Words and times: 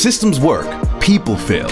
systems 0.00 0.40
work, 0.40 0.66
people 0.98 1.36
fail. 1.36 1.68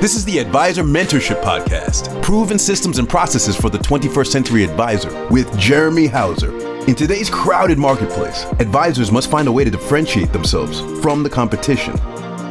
This 0.00 0.16
is 0.16 0.24
the 0.24 0.40
Advisor 0.40 0.82
Mentorship 0.82 1.40
Podcast, 1.42 2.20
proven 2.20 2.58
systems 2.58 2.98
and 2.98 3.08
processes 3.08 3.54
for 3.54 3.70
the 3.70 3.78
21st 3.78 4.26
century 4.26 4.64
advisor 4.64 5.28
with 5.28 5.56
Jeremy 5.56 6.08
Hauser. 6.08 6.50
In 6.88 6.96
today's 6.96 7.30
crowded 7.30 7.78
marketplace, 7.78 8.46
advisors 8.58 9.12
must 9.12 9.30
find 9.30 9.46
a 9.46 9.52
way 9.52 9.62
to 9.62 9.70
differentiate 9.70 10.32
themselves 10.32 10.80
from 11.00 11.22
the 11.22 11.30
competition. 11.30 11.94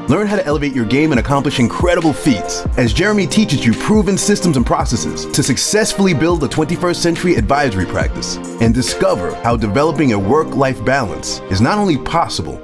Learn 0.08 0.28
how 0.28 0.38
to 0.38 0.46
elevate 0.46 0.74
your 0.74 0.86
game 0.86 1.12
and 1.12 1.20
accomplish 1.20 1.60
incredible 1.60 2.14
feats 2.14 2.66
as 2.78 2.94
Jeremy 2.94 3.28
teaches 3.28 3.66
you 3.66 3.74
proven 3.74 4.18
systems 4.18 4.56
and 4.56 4.66
processes 4.66 5.26
to 5.26 5.44
successfully 5.44 6.14
build 6.14 6.42
a 6.46 6.48
21st 6.48 6.96
century 6.96 7.36
advisory 7.36 7.86
practice 7.86 8.38
and 8.62 8.74
discover 8.74 9.36
how 9.44 9.58
developing 9.58 10.14
a 10.14 10.20
work 10.20 10.56
life 10.56 10.84
balance 10.86 11.42
is 11.52 11.60
not 11.60 11.78
only 11.78 11.98
possible, 11.98 12.62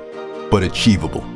but 0.49 0.63
achievable. 0.63 1.27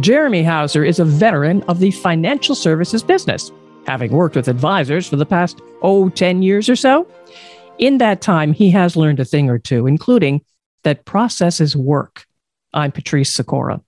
Jeremy 0.00 0.44
Hauser 0.44 0.84
is 0.84 1.00
a 1.00 1.04
veteran 1.04 1.62
of 1.64 1.80
the 1.80 1.90
financial 1.90 2.54
services 2.54 3.02
business, 3.02 3.50
having 3.84 4.12
worked 4.12 4.36
with 4.36 4.46
advisors 4.46 5.08
for 5.08 5.16
the 5.16 5.26
past, 5.26 5.60
oh, 5.82 6.08
10 6.10 6.40
years 6.42 6.68
or 6.68 6.76
so. 6.76 7.04
In 7.78 7.98
that 7.98 8.20
time, 8.20 8.52
he 8.52 8.70
has 8.70 8.94
learned 8.94 9.18
a 9.18 9.24
thing 9.24 9.50
or 9.50 9.58
two, 9.58 9.88
including 9.88 10.42
that 10.84 11.04
processes 11.04 11.74
work. 11.74 12.26
I'm 12.72 12.92
Patrice 12.92 13.32
Sikora. 13.32 13.80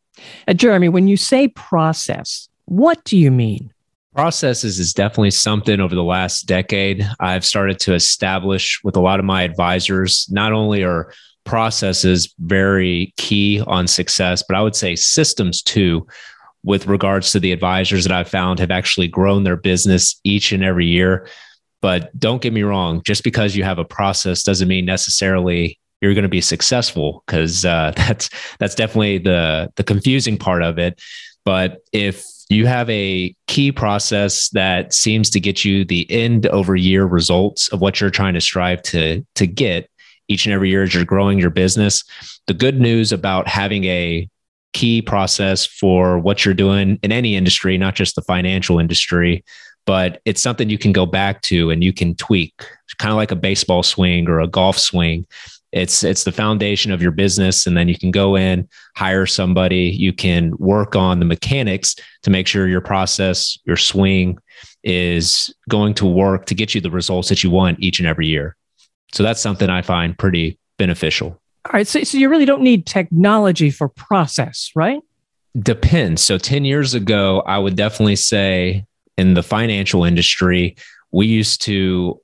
Uh, 0.48 0.54
Jeremy, 0.54 0.88
when 0.88 1.06
you 1.06 1.16
say 1.16 1.46
process, 1.46 2.48
what 2.64 3.04
do 3.04 3.16
you 3.16 3.30
mean? 3.30 3.72
Processes 4.12 4.80
is 4.80 4.92
definitely 4.92 5.30
something 5.30 5.78
over 5.78 5.94
the 5.94 6.02
last 6.02 6.42
decade 6.42 7.08
I've 7.20 7.44
started 7.44 7.78
to 7.80 7.94
establish 7.94 8.80
with 8.82 8.96
a 8.96 9.00
lot 9.00 9.20
of 9.20 9.24
my 9.24 9.42
advisors. 9.42 10.26
Not 10.28 10.52
only 10.52 10.82
are 10.82 11.12
processes 11.50 12.32
very 12.38 13.12
key 13.16 13.60
on 13.66 13.88
success, 13.88 14.40
but 14.46 14.56
I 14.56 14.62
would 14.62 14.76
say 14.76 14.94
systems 14.94 15.62
too, 15.62 16.06
with 16.62 16.86
regards 16.86 17.32
to 17.32 17.40
the 17.40 17.50
advisors 17.50 18.04
that 18.04 18.12
I've 18.12 18.28
found 18.28 18.60
have 18.60 18.70
actually 18.70 19.08
grown 19.08 19.42
their 19.42 19.56
business 19.56 20.20
each 20.22 20.52
and 20.52 20.62
every 20.62 20.86
year. 20.86 21.26
But 21.82 22.16
don't 22.16 22.40
get 22.40 22.52
me 22.52 22.62
wrong, 22.62 23.02
just 23.04 23.24
because 23.24 23.56
you 23.56 23.64
have 23.64 23.80
a 23.80 23.84
process 23.84 24.44
doesn't 24.44 24.68
mean 24.68 24.84
necessarily 24.84 25.76
you're 26.00 26.14
going 26.14 26.22
to 26.22 26.28
be 26.28 26.40
successful 26.40 27.24
because 27.26 27.64
uh, 27.64 27.92
that's 27.96 28.30
that's 28.60 28.76
definitely 28.76 29.18
the 29.18 29.72
the 29.74 29.82
confusing 29.82 30.38
part 30.38 30.62
of 30.62 30.78
it. 30.78 31.02
But 31.44 31.78
if 31.92 32.24
you 32.48 32.66
have 32.66 32.88
a 32.90 33.34
key 33.48 33.72
process 33.72 34.50
that 34.50 34.94
seems 34.94 35.30
to 35.30 35.40
get 35.40 35.64
you 35.64 35.84
the 35.84 36.08
end 36.12 36.46
over 36.46 36.76
year 36.76 37.06
results 37.06 37.68
of 37.70 37.80
what 37.80 38.00
you're 38.00 38.10
trying 38.10 38.34
to 38.34 38.40
strive 38.40 38.82
to 38.82 39.26
to 39.34 39.46
get, 39.48 39.89
each 40.30 40.46
and 40.46 40.54
every 40.54 40.70
year 40.70 40.82
as 40.82 40.94
you're 40.94 41.04
growing 41.04 41.38
your 41.38 41.50
business. 41.50 42.04
The 42.46 42.54
good 42.54 42.80
news 42.80 43.12
about 43.12 43.48
having 43.48 43.84
a 43.84 44.28
key 44.72 45.02
process 45.02 45.66
for 45.66 46.18
what 46.18 46.44
you're 46.44 46.54
doing 46.54 46.98
in 47.02 47.12
any 47.12 47.36
industry, 47.36 47.76
not 47.76 47.96
just 47.96 48.14
the 48.14 48.22
financial 48.22 48.78
industry, 48.78 49.44
but 49.86 50.20
it's 50.24 50.40
something 50.40 50.70
you 50.70 50.78
can 50.78 50.92
go 50.92 51.04
back 51.04 51.42
to 51.42 51.70
and 51.70 51.82
you 51.82 51.92
can 51.92 52.14
tweak, 52.14 52.54
it's 52.84 52.94
kind 52.94 53.10
of 53.10 53.16
like 53.16 53.32
a 53.32 53.36
baseball 53.36 53.82
swing 53.82 54.28
or 54.28 54.40
a 54.40 54.46
golf 54.46 54.78
swing. 54.78 55.26
It's 55.72 56.02
it's 56.02 56.24
the 56.24 56.32
foundation 56.32 56.90
of 56.90 57.00
your 57.00 57.12
business, 57.12 57.66
and 57.66 57.76
then 57.76 57.86
you 57.86 57.96
can 57.96 58.10
go 58.10 58.36
in, 58.36 58.68
hire 58.96 59.26
somebody. 59.26 59.84
You 59.96 60.12
can 60.12 60.52
work 60.58 60.96
on 60.96 61.20
the 61.20 61.24
mechanics 61.24 61.94
to 62.24 62.30
make 62.30 62.48
sure 62.48 62.66
your 62.66 62.80
process, 62.80 63.56
your 63.64 63.76
swing, 63.76 64.38
is 64.82 65.54
going 65.68 65.94
to 65.94 66.06
work 66.06 66.46
to 66.46 66.54
get 66.54 66.74
you 66.74 66.80
the 66.80 66.90
results 66.90 67.28
that 67.28 67.44
you 67.44 67.50
want 67.50 67.78
each 67.80 68.00
and 68.00 68.08
every 68.08 68.26
year. 68.26 68.56
So 69.12 69.22
that's 69.22 69.40
something 69.40 69.68
I 69.68 69.82
find 69.82 70.16
pretty 70.16 70.58
beneficial. 70.78 71.40
All 71.66 71.72
right. 71.72 71.86
So, 71.86 72.02
so 72.04 72.18
you 72.18 72.28
really 72.28 72.44
don't 72.44 72.62
need 72.62 72.86
technology 72.86 73.70
for 73.70 73.88
process, 73.88 74.70
right? 74.74 75.00
Depends. 75.58 76.22
So 76.22 76.38
10 76.38 76.64
years 76.64 76.94
ago, 76.94 77.40
I 77.40 77.58
would 77.58 77.76
definitely 77.76 78.16
say 78.16 78.86
in 79.18 79.34
the 79.34 79.42
financial 79.42 80.04
industry, 80.04 80.76
we 81.10 81.26
used 81.26 81.62
to 81.62 82.20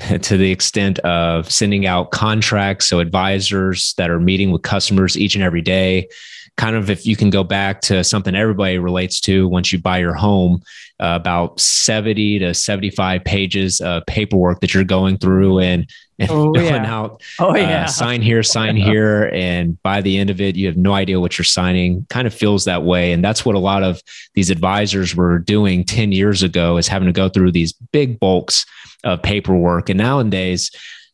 to 0.22 0.36
the 0.36 0.50
extent 0.50 0.98
of 1.00 1.50
sending 1.50 1.86
out 1.86 2.10
contracts 2.10 2.88
so 2.88 2.98
advisors 2.98 3.94
that 3.96 4.10
are 4.10 4.18
meeting 4.18 4.50
with 4.50 4.62
customers 4.62 5.16
each 5.16 5.36
and 5.36 5.44
every 5.44 5.62
day 5.62 6.08
kind 6.56 6.76
of 6.76 6.90
if 6.90 7.06
you 7.06 7.16
can 7.16 7.30
go 7.30 7.42
back 7.42 7.80
to 7.80 8.04
something 8.04 8.34
everybody 8.34 8.78
relates 8.78 9.20
to 9.20 9.48
once 9.48 9.72
you 9.72 9.80
buy 9.80 9.98
your 9.98 10.14
home, 10.14 10.62
uh, 11.00 11.18
about 11.20 11.58
70 11.58 12.38
to 12.40 12.54
75 12.54 13.24
pages 13.24 13.80
of 13.80 14.04
paperwork 14.06 14.60
that 14.60 14.74
you're 14.74 14.84
going 14.84 15.18
through 15.18 15.58
and, 15.58 15.90
and 16.18 16.30
oh, 16.30 16.52
filling 16.54 16.84
yeah. 16.84 16.94
out. 16.94 17.22
Oh, 17.40 17.50
uh, 17.50 17.56
yeah. 17.56 17.86
sign 17.86 18.22
here, 18.22 18.42
sign 18.42 18.76
here. 18.76 19.30
And 19.32 19.80
by 19.82 20.00
the 20.00 20.18
end 20.18 20.30
of 20.30 20.40
it, 20.40 20.54
you 20.56 20.66
have 20.66 20.76
no 20.76 20.92
idea 20.92 21.18
what 21.18 21.36
you're 21.36 21.44
signing. 21.44 22.06
Kind 22.10 22.26
of 22.26 22.34
feels 22.34 22.64
that 22.64 22.84
way. 22.84 23.12
And 23.12 23.24
that's 23.24 23.44
what 23.44 23.56
a 23.56 23.60
lot 23.60 23.82
of 23.82 24.00
these 24.34 24.50
advisors 24.50 25.16
were 25.16 25.38
doing 25.38 25.84
10 25.84 26.12
years 26.12 26.42
ago 26.42 26.76
is 26.76 26.86
having 26.86 27.06
to 27.06 27.12
go 27.12 27.28
through 27.28 27.52
these 27.52 27.72
big 27.72 28.20
bulks 28.20 28.64
of 29.02 29.20
paperwork. 29.22 29.88
And 29.88 29.98
nowadays, 29.98 30.70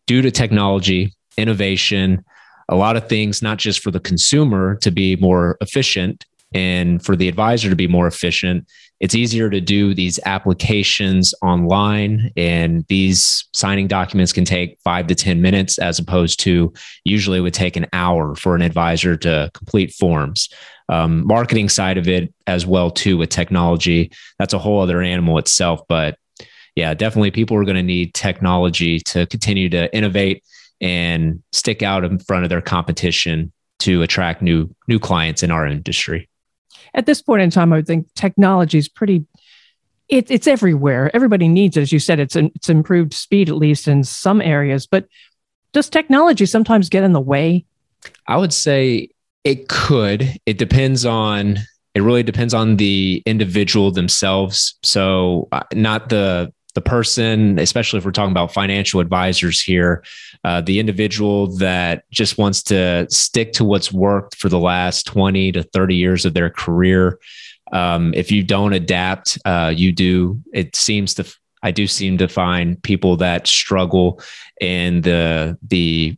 due 0.07 0.21
to 0.23 0.31
technology, 0.31 1.15
innovation, 1.39 2.25
a 2.69 2.77
lot 2.77 2.97
of 2.97 3.09
things, 3.09 3.43
not 3.43 3.59
just 3.59 3.81
for 3.81 3.91
the 3.91 4.01
consumer 4.01 4.77
to 4.77 4.91
be 4.91 5.17
more 5.17 5.57
efficient 5.61 6.25
and 6.55 7.05
for 7.05 7.17
the 7.17 7.29
advisor 7.29 7.71
to 7.71 7.77
be 7.77 7.89
more 7.89 8.07
efficient. 8.07 8.67
It's 9.01 9.15
easier 9.15 9.49
to 9.49 9.61
do 9.61 9.95
these 9.95 10.21
applications 10.27 11.35
online, 11.43 12.31
and 12.37 12.85
these 12.89 13.49
signing 13.55 13.89
documents 13.89 14.33
can 14.33 14.45
take 14.45 14.79
five 14.85 15.07
to 15.07 15.15
10 15.15 15.41
minutes, 15.41 15.79
as 15.79 15.99
opposed 15.99 16.39
to 16.41 16.73
usually 17.05 17.39
it 17.39 17.43
would 17.43 17.55
take 17.55 17.77
an 17.77 17.87
hour 17.93 18.35
for 18.35 18.55
an 18.55 18.63
advisor 18.63 19.17
to 19.19 19.51
complete 19.55 19.93
forms. 19.95 20.49
Um, 20.89 21.27
marketing 21.27 21.69
side 21.69 21.99
of 21.99 22.09
it 22.09 22.35
as 22.47 22.67
well 22.67 22.91
too 22.91 23.17
with 23.17 23.31
technology 23.31 24.11
that's 24.41 24.55
a 24.55 24.59
whole 24.59 24.81
other 24.81 25.01
animal 25.01 25.39
itself 25.39 25.83
but 25.89 26.19
yeah 26.75 26.95
definitely 26.95 27.31
people 27.31 27.57
are 27.57 27.65
going 27.65 27.77
to 27.77 27.83
need 27.85 28.13
technology 28.13 28.99
to 28.99 29.25
continue 29.27 29.69
to 29.69 29.95
innovate 29.95 30.43
and 30.81 31.43
stick 31.53 31.83
out 31.85 32.05
in 32.05 32.19
front 32.19 32.45
of 32.45 32.51
their 32.51 32.61
competition 32.61 33.53
to 33.81 34.03
attract 34.03 34.43
new 34.43 34.75
new 34.89 34.99
clients 34.99 35.43
in 35.43 35.51
our 35.51 35.67
industry. 35.67 36.30
At 36.95 37.07
this 37.07 37.23
point 37.23 37.43
in 37.43 37.51
time, 37.51 37.73
I 37.73 37.77
would 37.77 37.87
think 37.87 38.13
technology 38.15 38.79
is 38.79 38.89
pretty. 38.89 39.25
It, 40.09 40.31
it's 40.31 40.49
everywhere. 40.49 41.11
Everybody 41.15 41.47
needs 41.47 41.77
it, 41.77 41.83
as 41.83 41.93
you 41.93 42.01
said. 42.01 42.19
It's 42.19 42.35
an, 42.35 42.51
it's 42.57 42.69
improved 42.69 43.15
speed 43.15 43.49
at 43.49 43.57
least 43.57 43.87
in 43.87 44.03
some 44.03 44.41
areas. 44.41 44.87
But 44.87 45.07
does 45.73 45.89
technology 45.89 46.47
sometimes 46.47 46.89
get 46.89 47.05
in 47.05 47.13
the 47.13 47.21
way? 47.21 47.65
I 48.27 48.37
would 48.37 48.53
say 48.53 49.11
it 49.45 49.69
could. 49.69 50.37
It 50.47 50.59
depends 50.59 51.07
on. 51.07 51.59
It 51.95 52.03
really 52.03 52.23
depends 52.23 52.55
on 52.55 52.77
the 52.77 53.23
individual 53.27 53.91
themselves. 53.91 54.79
So, 54.83 55.49
uh, 55.51 55.63
not 55.75 56.09
the 56.09 56.53
the 56.75 56.81
person, 56.81 57.59
especially 57.59 57.99
if 57.99 58.05
we're 58.05 58.11
talking 58.13 58.31
about 58.31 58.53
financial 58.53 59.01
advisors 59.01 59.61
here, 59.61 60.05
uh, 60.45 60.61
the 60.61 60.79
individual 60.79 61.49
that 61.57 62.05
just 62.11 62.39
wants 62.39 62.63
to 62.65 63.07
stick 63.11 63.53
to 63.55 63.65
what's 63.65 63.93
worked 63.93 64.37
for 64.37 64.49
the 64.49 64.59
last 64.59 65.07
20 65.07 65.53
to 65.53 65.63
30 65.63 65.95
years 65.95 66.25
of 66.25 66.35
their 66.35 66.51
career. 66.51 67.19
Um, 67.73 68.15
if 68.15 68.31
you 68.31 68.43
don't 68.43 68.73
adapt, 68.73 69.39
uh, 69.45 69.73
you 69.75 69.93
do. 69.93 70.41
It 70.53 70.77
seems 70.77 71.15
to, 71.15 71.37
I 71.63 71.71
do 71.71 71.87
seem 71.87 72.19
to 72.19 72.29
find 72.29 72.83
people 72.83 73.17
that 73.19 73.47
struggle 73.47 74.21
in 74.61 75.03
the, 75.03 75.59
the 75.67 76.17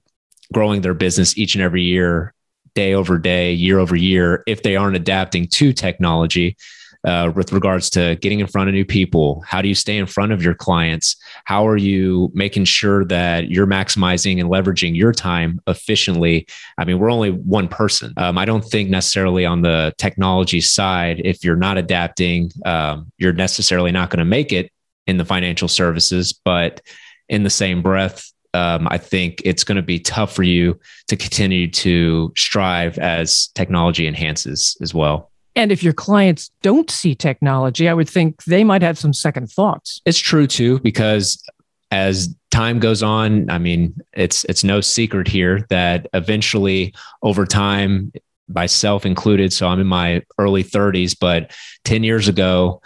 growing 0.53 0.83
their 0.83 0.95
business 0.95 1.37
each 1.37 1.55
and 1.55 1.63
every 1.63 1.83
year, 1.83 2.35
day 2.75 2.95
over 2.95 3.19
day, 3.19 3.53
year 3.53 3.79
over 3.79 3.97
year, 3.97 4.43
if 4.47 4.63
they 4.63 4.77
aren't 4.77 4.97
adapting 4.97 5.47
to 5.49 5.73
technology 5.73 6.57
uh, 7.05 7.33
with 7.35 7.53
regards 7.53 7.91
to 7.91 8.17
getting 8.17 8.41
in 8.41 8.47
front 8.47 8.69
of 8.69 8.75
new 8.75 8.85
people? 8.85 9.43
How 9.47 9.63
do 9.63 9.69
you 9.69 9.75
stay 9.75 9.97
in 9.97 10.07
front 10.07 10.33
of 10.33 10.43
your 10.43 10.55
clients? 10.55 11.17
How 11.45 11.67
are 11.67 11.77
you 11.77 12.31
making 12.35 12.65
sure 12.65 13.05
that 13.07 13.51
you're 13.51 13.67
maximizing 13.67 14.41
and 14.41 14.49
leveraging 14.49 14.97
your 14.97 15.13
time 15.13 15.61
efficiently? 15.67 16.47
I 16.79 16.85
mean, 16.85 16.99
we're 16.99 17.11
only 17.11 17.31
one 17.31 17.69
person. 17.69 18.13
Um, 18.17 18.39
I 18.39 18.45
don't 18.45 18.65
think 18.65 18.91
necessarily 18.91 19.45
on 19.45 19.63
the 19.63 19.95
technology 19.99 20.61
side, 20.61 21.21
if 21.25 21.45
you're 21.45 21.57
not 21.57 21.79
adapting, 21.79 22.51
um, 22.65 23.11
you're 23.19 23.33
necessarily 23.33 23.93
not 23.93 24.11
going 24.11 24.19
to 24.19 24.25
make 24.25 24.53
it 24.53 24.71
in 25.07 25.17
the 25.17 25.25
financial 25.25 25.69
services. 25.69 26.33
But 26.33 26.81
in 27.29 27.43
the 27.43 27.51
same 27.51 27.83
breath, 27.83 28.33
um, 28.55 28.87
I 28.91 28.99
think 28.99 29.43
it's 29.45 29.65
going 29.65 29.77
to 29.77 29.83
be 29.83 29.99
tough 29.99 30.35
for 30.35 30.43
you 30.43 30.79
to 31.09 31.17
continue 31.17 31.71
to 31.71 32.33
strive 32.37 32.99
as 32.99 33.49
technology 33.49 34.07
enhances 34.07 34.77
as 34.81 34.93
well. 34.93 35.32
And 35.55 35.71
if 35.71 35.83
your 35.83 35.93
clients 35.93 36.51
don't 36.63 36.91
see 36.91 37.15
technology, 37.15 37.89
I 37.89 37.95
would 37.95 38.09
think 38.09 38.43
they 38.45 38.65
might 38.65 38.83
have 38.83 38.99
some 38.99 39.13
second 39.13 39.51
thoughts. 39.51 40.01
It's 40.07 40.19
true 40.19 40.47
too, 40.47 40.81
because 40.81 41.43
as 41.91 42.35
time 42.51 42.79
goes 42.79 43.03
on, 43.03 43.51
I 43.51 43.59
mean, 43.59 43.95
it's 44.15 44.45
it's 44.45 44.65
no 44.65 44.81
secret 44.81 45.29
here 45.29 45.67
that 45.69 46.09
eventually 46.15 46.95
over 47.23 47.45
time, 47.45 48.13
myself 48.49 49.05
included, 49.05 49.53
so 49.53 49.69
I'm 49.69 49.81
in 49.81 49.87
my 49.87 50.23
early 50.39 50.65
30s, 50.65 51.17
but 51.19 51.53
10 51.85 52.03
years 52.03 52.29
ago, 52.29 52.83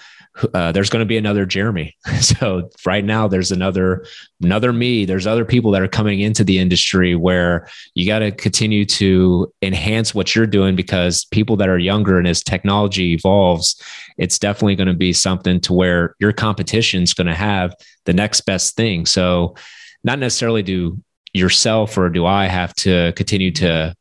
uh, 0.55 0.73
there's 0.73 0.91
going 0.91 1.00
to 1.00 1.06
be 1.06 1.17
another 1.17 1.47
Jeremy. 1.47 1.97
So 2.21 2.71
right 2.85 3.05
now, 3.05 3.29
there's 3.29 3.53
another 3.53 4.05
another 4.43 4.73
me. 4.73 5.05
There's 5.05 5.27
other 5.27 5.44
people 5.44 5.71
that 5.71 5.83
are 5.83 5.88
coming 5.88 6.21
into 6.21 6.43
the 6.44 6.59
industry 6.59 7.15
where 7.15 7.69
you 7.94 8.06
got 8.06 8.19
to 8.19 8.33
continue 8.33 8.85
to 8.87 9.53
enhance 9.62 10.15
what 10.15 10.35
you're 10.35 10.47
doing 10.47 10.75
because 10.75 11.25
people 11.27 11.56
that 11.56 11.69
are 11.69 11.79
younger 11.79 12.19
and 12.19 12.27
as 12.27 12.43
technology 12.43 13.12
evolves, 13.12 13.81
it's 14.19 14.38
definitely 14.38 14.75
going 14.75 14.88
to 14.88 14.94
be 14.94 15.12
something 15.12 15.61
to 15.61 15.73
where 15.73 16.17
your 16.19 16.33
competition 16.33 17.03
is 17.03 17.15
going 17.15 17.29
to 17.29 17.35
have 17.35 17.75
the 18.06 18.12
next 18.12 18.41
best 18.43 18.77
thing. 18.77 19.06
So 19.06 19.55
not 20.03 20.19
necessarily 20.19 20.62
do 20.62 21.00
yourself 21.32 21.97
or 21.97 22.09
do 22.09 22.27
I 22.27 22.47
have 22.47 22.75
to 22.77 23.12
continue 23.12 23.53
to 23.53 23.94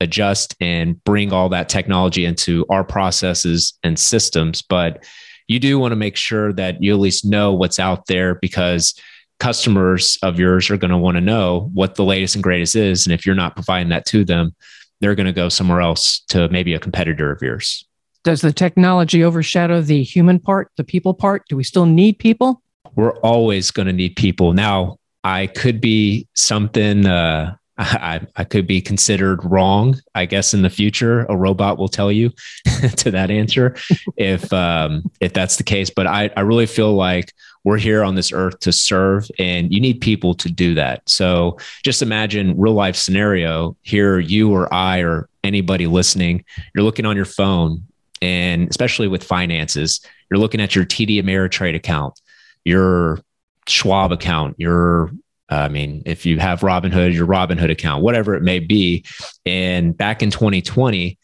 adjust 0.00 0.56
and 0.60 1.02
bring 1.04 1.32
all 1.32 1.48
that 1.50 1.68
technology 1.68 2.24
into 2.24 2.64
our 2.70 2.84
processes 2.84 3.78
and 3.82 3.98
systems, 3.98 4.62
but 4.62 5.04
you 5.48 5.58
do 5.58 5.78
want 5.78 5.92
to 5.92 5.96
make 5.96 6.16
sure 6.16 6.52
that 6.52 6.82
you 6.82 6.92
at 6.92 7.00
least 7.00 7.24
know 7.24 7.52
what's 7.52 7.78
out 7.78 8.06
there 8.06 8.36
because 8.36 8.94
customers 9.40 10.18
of 10.22 10.38
yours 10.38 10.70
are 10.70 10.76
going 10.76 10.90
to 10.90 10.98
want 10.98 11.16
to 11.16 11.20
know 11.20 11.70
what 11.72 11.94
the 11.94 12.04
latest 12.04 12.34
and 12.34 12.44
greatest 12.44 12.76
is. 12.76 13.06
And 13.06 13.14
if 13.14 13.24
you're 13.24 13.34
not 13.34 13.54
providing 13.56 13.88
that 13.88 14.04
to 14.06 14.24
them, 14.24 14.54
they're 15.00 15.14
going 15.14 15.26
to 15.26 15.32
go 15.32 15.48
somewhere 15.48 15.80
else 15.80 16.20
to 16.28 16.48
maybe 16.48 16.74
a 16.74 16.78
competitor 16.78 17.32
of 17.32 17.40
yours. 17.40 17.84
Does 18.24 18.40
the 18.40 18.52
technology 18.52 19.24
overshadow 19.24 19.80
the 19.80 20.02
human 20.02 20.38
part, 20.38 20.70
the 20.76 20.84
people 20.84 21.14
part? 21.14 21.44
Do 21.48 21.56
we 21.56 21.64
still 21.64 21.86
need 21.86 22.18
people? 22.18 22.62
We're 22.94 23.16
always 23.18 23.70
going 23.70 23.86
to 23.86 23.92
need 23.92 24.16
people. 24.16 24.52
Now, 24.52 24.96
I 25.22 25.46
could 25.46 25.80
be 25.80 26.26
something 26.34 27.06
uh, 27.06 27.54
I, 27.78 28.26
I 28.36 28.44
could 28.44 28.66
be 28.66 28.80
considered 28.80 29.44
wrong, 29.44 30.00
I 30.14 30.26
guess, 30.26 30.52
in 30.52 30.62
the 30.62 30.70
future. 30.70 31.24
A 31.28 31.36
robot 31.36 31.78
will 31.78 31.88
tell 31.88 32.10
you 32.10 32.30
to 32.96 33.10
that 33.12 33.30
answer 33.30 33.76
if 34.16 34.52
um, 34.52 35.08
if 35.20 35.32
that's 35.32 35.56
the 35.56 35.62
case. 35.62 35.88
But 35.88 36.06
I, 36.06 36.30
I 36.36 36.40
really 36.40 36.66
feel 36.66 36.94
like 36.94 37.32
we're 37.64 37.78
here 37.78 38.02
on 38.02 38.14
this 38.14 38.32
earth 38.32 38.58
to 38.60 38.72
serve, 38.72 39.28
and 39.38 39.72
you 39.72 39.80
need 39.80 40.00
people 40.00 40.34
to 40.34 40.50
do 40.50 40.74
that. 40.74 41.08
So 41.08 41.58
just 41.84 42.02
imagine 42.02 42.58
real 42.58 42.74
life 42.74 42.96
scenario 42.96 43.76
here, 43.82 44.18
you 44.18 44.50
or 44.52 44.72
I 44.72 45.02
or 45.02 45.28
anybody 45.44 45.86
listening, 45.86 46.44
you're 46.74 46.84
looking 46.84 47.06
on 47.06 47.14
your 47.14 47.24
phone, 47.24 47.84
and 48.20 48.68
especially 48.68 49.06
with 49.06 49.22
finances, 49.22 50.00
you're 50.30 50.40
looking 50.40 50.60
at 50.60 50.74
your 50.74 50.84
TD 50.84 51.22
Ameritrade 51.22 51.76
account, 51.76 52.20
your 52.64 53.20
Schwab 53.68 54.12
account, 54.12 54.56
your 54.58 55.12
I 55.48 55.68
mean, 55.68 56.02
if 56.04 56.26
you 56.26 56.38
have 56.38 56.60
Robinhood, 56.60 57.14
your 57.14 57.26
Robinhood 57.26 57.70
account, 57.70 58.02
whatever 58.02 58.34
it 58.34 58.42
may 58.42 58.58
be. 58.58 59.04
And 59.46 59.96
back 59.96 60.22
in 60.22 60.30
2020, 60.30 61.18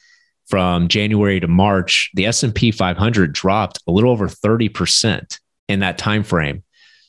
from 0.47 0.89
January 0.89 1.41
to 1.41 1.49
March, 1.49 2.11
the 2.15 2.27
S&P 2.27 2.71
500 2.71 3.33
dropped 3.33 3.81
a 3.87 3.93
little 3.93 4.11
over 4.11 4.29
30% 4.29 5.39
in 5.69 5.81
that 5.81 5.99
time 5.99 6.23
frame. 6.23 6.63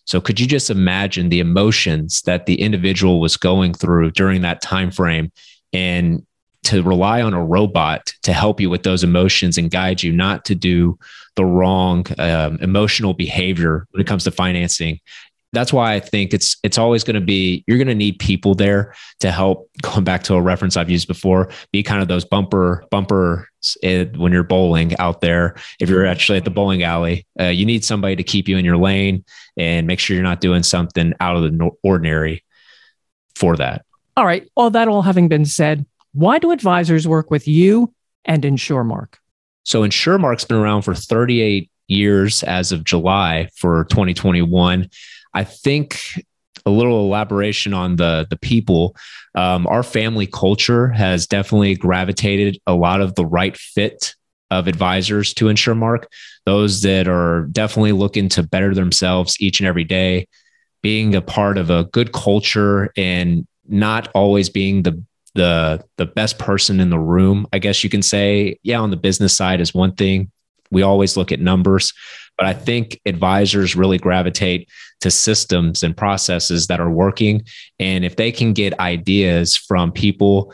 So 0.06 0.22
could 0.22 0.40
you 0.40 0.48
just 0.48 0.70
imagine 0.70 1.30
the 1.30 1.40
emotions 1.40 2.22
that 2.24 2.46
the 2.46 2.62
individual 2.62 3.20
was 3.20 3.38
going 3.38 3.74
through 3.74 4.12
during 4.12 4.42
that 4.42 4.62
time 4.62 4.92
frame 4.92 5.32
and 5.74 6.26
to 6.66 6.82
rely 6.82 7.22
on 7.22 7.34
a 7.34 7.44
robot 7.44 8.14
to 8.24 8.34
help 8.34 8.60
you 8.60 8.70
with 8.70 8.84
those 8.84 9.04
emotions 9.04 9.58
and 9.58 9.70
guide 9.70 10.02
you 10.02 10.12
not 10.12 10.46
to 10.46 10.56
do 10.56 10.98
the 11.36 11.46
wrong 11.46 12.06
um, 12.18 12.58
emotional 12.62 13.14
behavior 13.14 13.86
when 13.92 14.02
it 14.02 14.08
comes 14.08 14.24
to 14.24 14.32
financing 14.32 15.00
that's 15.56 15.74
why 15.74 15.94
I 15.94 16.00
think 16.00 16.34
it's 16.34 16.58
it's 16.64 16.78
always 16.78 17.04
going 17.04 17.16
to 17.16 17.22
be 17.22 17.64
you're 17.68 17.78
going 17.78 17.88
to 17.88 17.96
need 17.96 18.20
people 18.20 18.56
there 18.56 18.96
to 19.20 19.32
help. 19.32 19.70
Going 19.82 20.04
back 20.04 20.24
to 20.24 20.36
a 20.36 20.42
reference 20.42 20.78
I've 20.78 20.90
used 20.90 21.08
before, 21.08 21.50
be 21.72 21.84
kind 21.84 22.02
of 22.02 22.08
those 22.08 22.26
bumper 22.26 22.84
bumper 22.90 23.50
when 23.84 24.32
you're 24.32 24.44
bowling 24.44 24.98
out 24.98 25.22
there. 25.22 25.56
If 25.80 25.90
you're 25.90 26.06
actually 26.06 26.38
at 26.38 26.46
the 26.46 26.52
bowling 26.52 26.84
alley, 26.84 27.26
uh, 27.40 27.46
you 27.46 27.66
need 27.66 27.84
somebody 27.84 28.16
to 28.16 28.24
keep 28.24 28.48
you 28.48 28.58
in 28.58 28.66
your 28.66 28.78
lane 28.78 29.26
and 29.58 29.88
make 29.88 30.00
sure 30.00 30.16
you're 30.16 30.24
not 30.24 30.42
doing 30.42 30.64
something 30.64 31.14
out 31.20 31.36
of 31.36 31.44
the 31.44 31.70
ordinary 31.84 32.44
for 33.36 33.56
that. 33.58 33.86
All 34.18 34.26
right. 34.26 34.50
All 34.56 34.70
that 34.70 34.88
all 34.88 35.02
having 35.02 35.28
been 35.28 35.46
said, 35.46 35.86
why 36.14 36.40
do 36.40 36.52
advisors 36.52 37.08
work 37.08 37.30
with 37.30 37.48
you 37.48 37.94
and 38.24 38.44
InsureMark? 38.44 39.16
So 39.64 39.82
InsureMark's 39.82 40.46
been 40.46 40.58
around 40.58 40.84
for 40.84 40.96
38 40.96 41.70
years 41.88 42.44
as 42.44 42.72
of 42.72 42.84
July 42.84 43.50
for 43.56 43.86
2021. 43.86 44.90
I 45.36 45.44
think 45.44 46.00
a 46.66 46.72
little 46.72 47.02
elaboration 47.02 47.74
on 47.74 47.98
the 47.98 48.26
the 48.30 48.38
people. 48.38 48.96
Um, 49.36 49.68
our 49.68 49.84
family 49.84 50.26
culture 50.26 50.88
has 50.90 51.28
definitely 51.28 51.76
gravitated 51.76 52.60
a 52.66 52.74
lot 52.74 53.02
of 53.02 53.16
the 53.16 53.26
right 53.26 53.56
fit 53.56 54.16
of 54.52 54.68
advisors 54.68 55.34
to 55.36 55.46
InsureMark. 55.46 56.06
Those 56.46 56.82
that 56.82 57.08
are 57.08 57.48
definitely 57.52 57.92
looking 57.92 58.30
to 58.30 58.44
better 58.44 58.74
themselves 58.74 59.40
each 59.40 59.60
and 59.60 59.68
every 59.68 59.84
day, 59.84 60.28
being 60.82 61.16
a 61.16 61.22
part 61.22 61.58
of 61.58 61.70
a 61.70 61.86
good 61.86 62.14
culture 62.14 62.92
and 62.96 63.46
not 63.68 64.08
always 64.16 64.50
being 64.50 64.84
the 64.84 65.04
the 65.36 65.84
the 65.98 66.06
best 66.06 66.40
person 66.40 66.80
in 66.80 66.90
the 66.90 67.00
room. 67.00 67.46
I 67.54 67.60
guess 67.60 67.84
you 67.84 67.90
can 67.90 68.02
say, 68.02 68.58
yeah, 68.64 68.80
on 68.80 68.90
the 68.90 68.98
business 68.98 69.36
side 69.36 69.62
is 69.62 69.74
one 69.74 69.94
thing. 69.96 70.32
We 70.72 70.82
always 70.82 71.16
look 71.16 71.32
at 71.32 71.40
numbers, 71.40 71.94
but 72.38 72.48
I 72.48 72.54
think 72.54 73.00
advisors 73.06 73.76
really 73.76 73.98
gravitate 73.98 74.70
to 75.02 75.12
systems 75.12 75.84
and 75.84 75.96
processes 75.96 76.68
that 76.68 76.80
are 76.80 76.90
working. 76.90 77.44
And 77.80 78.04
if 78.04 78.16
they 78.16 78.32
can 78.32 78.54
get 78.54 78.80
ideas 78.80 79.56
from 79.56 79.92
people 79.92 80.54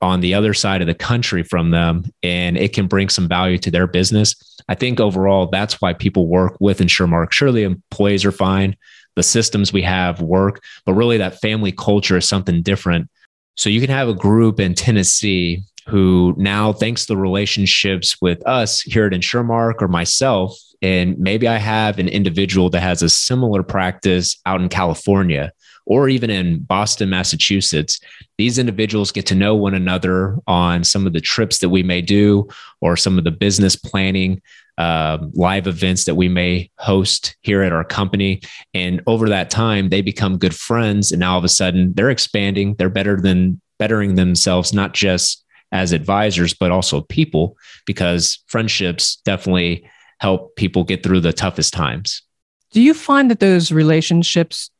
on 0.00 0.20
the 0.20 0.34
other 0.34 0.52
side 0.52 0.80
of 0.80 0.88
the 0.88 0.94
country 0.94 1.44
from 1.44 1.70
them 1.70 2.04
and 2.22 2.56
it 2.56 2.72
can 2.72 2.88
bring 2.88 3.08
some 3.08 3.28
value 3.28 3.58
to 3.58 3.70
their 3.70 3.86
business, 3.86 4.34
I 4.68 4.74
think 4.74 4.98
overall 4.98 5.46
that's 5.46 5.80
why 5.80 5.92
people 5.92 6.26
work 6.26 6.56
with 6.60 6.80
InsureMark. 6.80 7.32
Surely 7.32 7.62
employees 7.62 8.24
are 8.24 8.32
fine. 8.32 8.76
The 9.14 9.22
systems 9.22 9.72
we 9.72 9.82
have 9.82 10.20
work, 10.22 10.62
but 10.86 10.94
really 10.94 11.18
that 11.18 11.40
family 11.40 11.70
culture 11.70 12.16
is 12.16 12.26
something 12.26 12.62
different. 12.62 13.08
So 13.56 13.68
you 13.68 13.80
can 13.80 13.90
have 13.90 14.08
a 14.08 14.14
group 14.14 14.58
in 14.58 14.74
Tennessee 14.74 15.62
who 15.86 16.34
now, 16.38 16.72
thanks 16.72 17.02
to 17.02 17.08
the 17.08 17.16
relationships 17.18 18.16
with 18.22 18.44
us 18.46 18.80
here 18.80 19.06
at 19.06 19.12
InsureMark 19.12 19.82
or 19.82 19.88
myself, 19.88 20.58
and 20.82 21.16
maybe 21.18 21.46
I 21.46 21.56
have 21.56 21.98
an 21.98 22.08
individual 22.08 22.68
that 22.70 22.80
has 22.80 23.02
a 23.02 23.08
similar 23.08 23.62
practice 23.62 24.38
out 24.44 24.60
in 24.60 24.68
California 24.68 25.52
or 25.86 26.08
even 26.08 26.30
in 26.30 26.60
Boston, 26.60 27.10
Massachusetts. 27.10 28.00
These 28.38 28.58
individuals 28.58 29.12
get 29.12 29.26
to 29.26 29.34
know 29.34 29.54
one 29.54 29.74
another 29.74 30.36
on 30.46 30.84
some 30.84 31.06
of 31.06 31.12
the 31.12 31.20
trips 31.20 31.58
that 31.58 31.70
we 31.70 31.82
may 31.82 32.02
do 32.02 32.48
or 32.80 32.96
some 32.96 33.18
of 33.18 33.24
the 33.24 33.30
business 33.30 33.76
planning 33.76 34.40
uh, 34.78 35.18
live 35.34 35.66
events 35.66 36.04
that 36.04 36.14
we 36.14 36.28
may 36.28 36.70
host 36.78 37.36
here 37.42 37.62
at 37.62 37.72
our 37.72 37.84
company. 37.84 38.40
And 38.74 39.02
over 39.06 39.28
that 39.28 39.50
time, 39.50 39.88
they 39.88 40.02
become 40.02 40.38
good 40.38 40.54
friends. 40.54 41.12
And 41.12 41.20
now 41.20 41.32
all 41.32 41.38
of 41.38 41.44
a 41.44 41.48
sudden, 41.48 41.92
they're 41.94 42.10
expanding. 42.10 42.74
They're 42.76 42.88
better 42.88 43.20
than 43.20 43.60
bettering 43.78 44.14
themselves, 44.14 44.72
not 44.72 44.94
just 44.94 45.44
as 45.72 45.92
advisors, 45.92 46.54
but 46.54 46.70
also 46.70 47.02
people, 47.02 47.56
because 47.86 48.42
friendships 48.46 49.16
definitely 49.24 49.88
help 50.22 50.54
people 50.54 50.84
get 50.84 51.02
through 51.02 51.18
the 51.18 51.32
toughest 51.32 51.74
times. 51.74 52.22
Do 52.70 52.80
you 52.80 52.94
find 52.94 53.28
that 53.30 53.40
those 53.40 53.72
relationships 53.72 54.70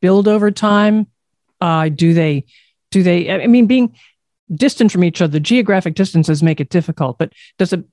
build 0.00 0.26
over 0.26 0.50
time? 0.50 1.06
Uh, 1.60 1.88
do 1.88 2.12
they? 2.12 2.44
Do 2.90 3.04
they? 3.04 3.30
I 3.30 3.46
mean, 3.46 3.66
being 3.66 3.94
distant 4.52 4.90
from 4.90 5.04
each 5.04 5.22
other, 5.22 5.38
geographic 5.38 5.94
distances 5.94 6.42
make 6.42 6.60
it 6.60 6.70
difficult. 6.70 7.18
But 7.18 7.32
does 7.56 7.72
it 7.72 7.84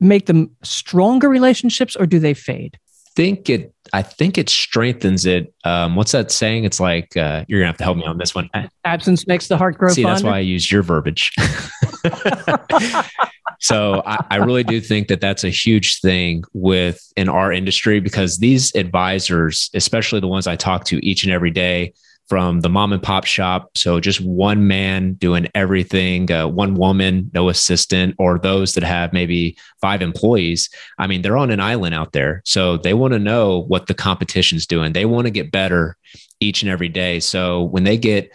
make 0.00 0.26
them 0.26 0.54
stronger 0.62 1.30
relationships, 1.30 1.96
or 1.96 2.06
do 2.06 2.18
they 2.18 2.34
fade? 2.34 2.78
think 3.16 3.50
it 3.50 3.74
I 3.92 4.02
think 4.02 4.38
it 4.38 4.48
strengthens 4.48 5.26
it. 5.26 5.52
Um, 5.64 5.96
what's 5.96 6.12
that 6.12 6.30
saying? 6.30 6.62
It's 6.62 6.78
like 6.78 7.16
uh, 7.16 7.44
you're 7.48 7.58
gonna 7.58 7.66
have 7.66 7.78
to 7.78 7.84
help 7.84 7.96
me 7.96 8.04
on 8.04 8.16
this 8.18 8.32
one. 8.32 8.48
Absence 8.84 9.26
makes 9.26 9.48
the 9.48 9.56
heart 9.56 9.76
grow. 9.76 9.88
See, 9.88 10.04
fonder. 10.04 10.14
that's 10.14 10.22
why 10.22 10.36
I 10.36 10.40
use 10.40 10.70
your 10.70 10.82
verbiage. 10.82 11.32
so 13.58 14.02
I, 14.06 14.24
I, 14.30 14.36
really 14.36 14.64
do 14.64 14.80
think 14.80 15.08
that 15.08 15.20
that's 15.20 15.44
a 15.44 15.50
huge 15.50 16.00
thing 16.00 16.44
with 16.52 17.00
in 17.16 17.28
our 17.28 17.52
industry 17.52 18.00
because 18.00 18.38
these 18.38 18.74
advisors, 18.74 19.70
especially 19.74 20.20
the 20.20 20.28
ones 20.28 20.46
I 20.46 20.56
talk 20.56 20.84
to 20.86 21.04
each 21.04 21.24
and 21.24 21.32
every 21.32 21.50
day, 21.50 21.92
from 22.28 22.60
the 22.60 22.68
mom 22.68 22.92
and 22.92 23.02
pop 23.02 23.24
shop. 23.24 23.70
So 23.74 24.00
just 24.00 24.20
one 24.20 24.66
man 24.66 25.14
doing 25.14 25.48
everything, 25.54 26.30
uh, 26.30 26.46
one 26.46 26.74
woman, 26.74 27.30
no 27.32 27.48
assistant, 27.48 28.14
or 28.18 28.38
those 28.38 28.74
that 28.74 28.84
have 28.84 29.14
maybe 29.14 29.56
five 29.80 30.02
employees. 30.02 30.68
I 30.98 31.06
mean, 31.06 31.22
they're 31.22 31.38
on 31.38 31.50
an 31.50 31.60
island 31.60 31.94
out 31.94 32.12
there. 32.12 32.42
So 32.44 32.76
they 32.76 32.92
want 32.92 33.14
to 33.14 33.18
know 33.18 33.62
what 33.68 33.86
the 33.86 33.94
competition's 33.94 34.66
doing. 34.66 34.92
They 34.92 35.06
want 35.06 35.26
to 35.26 35.30
get 35.30 35.50
better 35.50 35.96
each 36.38 36.62
and 36.62 36.70
every 36.70 36.90
day. 36.90 37.18
So 37.18 37.62
when 37.64 37.84
they 37.84 37.96
get 37.96 38.30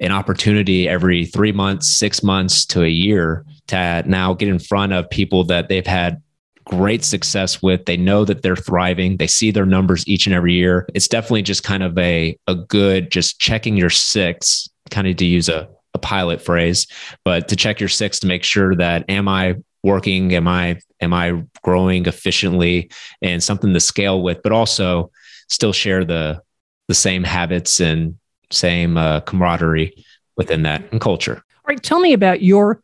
an 0.00 0.12
opportunity 0.12 0.88
every 0.88 1.26
three 1.26 1.52
months, 1.52 1.88
six 1.88 2.22
months 2.22 2.64
to 2.66 2.82
a 2.82 2.88
year 2.88 3.44
to 3.68 4.02
now 4.06 4.34
get 4.34 4.48
in 4.48 4.58
front 4.58 4.92
of 4.92 5.10
people 5.10 5.44
that 5.44 5.68
they've 5.68 5.86
had 5.86 6.22
great 6.64 7.02
success 7.02 7.62
with. 7.62 7.84
They 7.86 7.96
know 7.96 8.24
that 8.24 8.42
they're 8.42 8.56
thriving. 8.56 9.16
They 9.16 9.26
see 9.26 9.50
their 9.50 9.66
numbers 9.66 10.06
each 10.06 10.26
and 10.26 10.34
every 10.34 10.54
year. 10.54 10.86
It's 10.94 11.08
definitely 11.08 11.42
just 11.42 11.64
kind 11.64 11.82
of 11.82 11.96
a, 11.98 12.38
a 12.46 12.54
good, 12.54 13.10
just 13.10 13.40
checking 13.40 13.76
your 13.76 13.90
six, 13.90 14.68
kind 14.90 15.08
of 15.08 15.16
to 15.16 15.24
use 15.24 15.48
a, 15.48 15.68
a 15.94 15.98
pilot 15.98 16.40
phrase, 16.40 16.86
but 17.24 17.48
to 17.48 17.56
check 17.56 17.80
your 17.80 17.88
six 17.88 18.20
to 18.20 18.26
make 18.26 18.44
sure 18.44 18.76
that 18.76 19.04
am 19.08 19.28
I 19.28 19.56
working? 19.82 20.34
Am 20.34 20.46
I 20.46 20.80
am 21.00 21.12
I 21.12 21.42
growing 21.62 22.06
efficiently 22.06 22.90
and 23.22 23.42
something 23.42 23.72
to 23.72 23.80
scale 23.80 24.22
with, 24.22 24.42
but 24.42 24.52
also 24.52 25.10
still 25.48 25.72
share 25.72 26.04
the 26.04 26.42
the 26.88 26.94
same 26.94 27.24
habits 27.24 27.80
and 27.80 28.18
same 28.50 28.96
uh, 28.96 29.20
camaraderie 29.20 30.04
within 30.36 30.62
that 30.62 30.82
and 30.92 31.00
culture. 31.00 31.36
All 31.36 31.74
right, 31.74 31.82
tell 31.82 32.00
me 32.00 32.12
about 32.12 32.42
your 32.42 32.82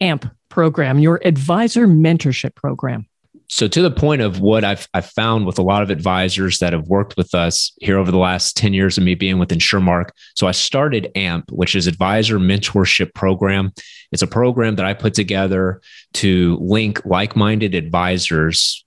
AMP 0.00 0.26
program, 0.48 0.98
your 0.98 1.20
advisor 1.24 1.86
mentorship 1.86 2.54
program 2.54 3.06
so 3.50 3.66
to 3.66 3.80
the 3.80 3.90
point 3.90 4.20
of 4.20 4.40
what 4.40 4.62
I've, 4.62 4.86
I've 4.92 5.06
found 5.06 5.46
with 5.46 5.58
a 5.58 5.62
lot 5.62 5.82
of 5.82 5.90
advisors 5.90 6.58
that 6.58 6.74
have 6.74 6.86
worked 6.88 7.16
with 7.16 7.34
us 7.34 7.72
here 7.80 7.98
over 7.98 8.10
the 8.10 8.18
last 8.18 8.56
10 8.58 8.74
years 8.74 8.98
of 8.98 9.04
me 9.04 9.14
being 9.14 9.38
with 9.38 9.48
InsureMark. 9.48 10.10
So 10.34 10.46
I 10.46 10.52
started 10.52 11.10
AMP, 11.14 11.50
which 11.50 11.74
is 11.74 11.86
Advisor 11.86 12.38
Mentorship 12.38 13.14
Program. 13.14 13.72
It's 14.12 14.22
a 14.22 14.26
program 14.26 14.76
that 14.76 14.84
I 14.84 14.92
put 14.92 15.14
together 15.14 15.80
to 16.14 16.58
link 16.60 17.04
like-minded 17.06 17.74
advisors 17.74 18.84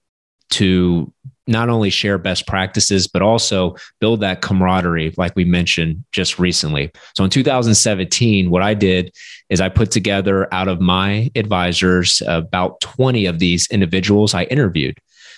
to 0.52 1.12
not 1.52 1.70
only 1.70 1.90
share 1.90 2.18
best 2.18 2.48
practices, 2.48 3.08
but 3.08 3.22
also 3.22 3.76
build 4.00 4.22
that 4.22 4.42
camaraderie, 4.42 5.14
like 5.18 5.36
we 5.36 5.46
mentioned 5.46 6.04
just 6.12 6.40
recently. 6.40 6.92
So 7.16 7.24
in 7.24 7.30
2017, 7.30 8.50
what 8.50 8.64
I 8.64 8.74
did 8.74 9.14
is 9.50 9.62
I 9.62 9.70
put 9.70 9.92
together 9.92 10.52
out 10.54 10.68
of 10.68 10.82
my 10.82 11.30
advisors 11.36 12.22
about 12.26 12.80
20 12.82 13.26
of 13.26 13.40
these 13.40 13.68
individuals 13.70 14.34
I 14.34 14.44
interviewed. 14.44 14.98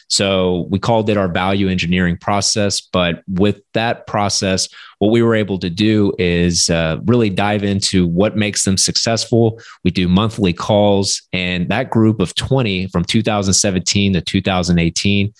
So 0.09 0.67
we 0.69 0.79
called 0.79 1.09
it 1.09 1.17
our 1.17 1.27
value 1.27 1.69
engineering 1.69 2.17
process. 2.17 2.81
But 2.81 3.23
with 3.27 3.61
that 3.73 4.05
process, 4.05 4.69
what 4.99 5.11
we 5.11 5.23
were 5.23 5.33
able 5.33 5.57
to 5.59 5.69
do 5.69 6.13
is 6.19 6.69
uh, 6.69 6.97
really 7.05 7.29
dive 7.29 7.63
into 7.63 8.07
what 8.07 8.37
makes 8.37 8.63
them 8.63 8.77
successful. 8.77 9.59
We 9.83 9.89
do 9.89 10.07
monthly 10.07 10.53
calls, 10.53 11.21
and 11.33 11.67
that 11.69 11.89
group 11.89 12.19
of 12.19 12.35
20 12.35 12.87
from 12.87 13.03
2017 13.03 14.13
to 14.13 14.21
2018 14.21 15.33